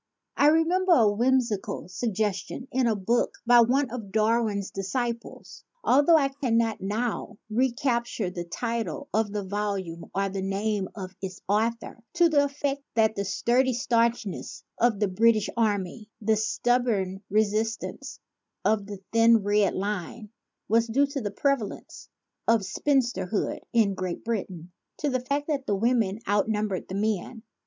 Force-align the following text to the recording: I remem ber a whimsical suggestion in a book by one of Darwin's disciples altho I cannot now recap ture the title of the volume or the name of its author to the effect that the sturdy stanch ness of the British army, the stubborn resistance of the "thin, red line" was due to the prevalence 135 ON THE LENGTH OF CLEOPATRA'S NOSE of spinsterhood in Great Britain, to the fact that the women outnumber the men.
I 0.35 0.49
remem 0.49 0.87
ber 0.87 0.93
a 0.93 1.11
whimsical 1.11 1.87
suggestion 1.87 2.67
in 2.71 2.87
a 2.87 2.95
book 2.95 3.35
by 3.45 3.61
one 3.61 3.91
of 3.91 4.11
Darwin's 4.11 4.71
disciples 4.71 5.63
altho 5.85 6.15
I 6.15 6.29
cannot 6.29 6.81
now 6.81 7.37
recap 7.51 8.05
ture 8.17 8.31
the 8.31 8.43
title 8.45 9.09
of 9.13 9.31
the 9.31 9.43
volume 9.43 10.09
or 10.15 10.27
the 10.27 10.41
name 10.41 10.89
of 10.95 11.15
its 11.21 11.41
author 11.47 11.99
to 12.13 12.29
the 12.29 12.45
effect 12.45 12.81
that 12.95 13.15
the 13.15 13.23
sturdy 13.23 13.73
stanch 13.73 14.25
ness 14.25 14.63
of 14.79 14.99
the 14.99 15.07
British 15.07 15.51
army, 15.55 16.09
the 16.19 16.35
stubborn 16.35 17.21
resistance 17.29 18.19
of 18.65 18.87
the 18.87 19.01
"thin, 19.13 19.43
red 19.43 19.75
line" 19.75 20.29
was 20.67 20.87
due 20.87 21.05
to 21.05 21.21
the 21.21 21.29
prevalence 21.29 22.09
135 22.45 22.51
ON 22.51 22.55
THE 22.55 22.55
LENGTH 22.55 22.65
OF 22.65 22.65
CLEOPATRA'S 22.65 22.65
NOSE 22.65 22.67
of 22.67 22.81
spinsterhood 22.81 23.59
in 23.71 23.93
Great 23.93 24.25
Britain, 24.25 24.71
to 24.97 25.09
the 25.11 25.23
fact 25.23 25.45
that 25.49 25.67
the 25.67 25.75
women 25.75 26.17
outnumber 26.27 26.79
the 26.79 26.95
men. 26.95 27.43